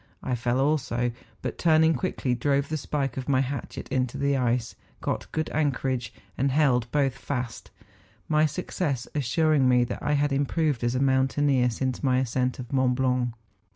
[0.23, 1.11] I fell also,
[1.43, 6.11] but turning quickly, drove the spike of my hatchet into the ice, got good anchorage,
[6.35, 7.69] and held both fast
[8.27, 12.73] ;—my success assuring me that I had improved as a mountaineer since my ascent of
[12.73, 13.35] Mont Blanc.